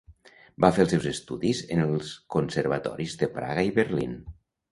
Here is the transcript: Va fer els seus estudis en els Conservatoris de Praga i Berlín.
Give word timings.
Va 0.63 0.69
fer 0.75 0.85
els 0.85 0.93
seus 0.93 1.03
estudis 1.09 1.59
en 1.75 1.83
els 1.83 2.09
Conservatoris 2.37 3.15
de 3.23 3.31
Praga 3.39 3.69
i 3.71 3.73
Berlín. 3.79 4.19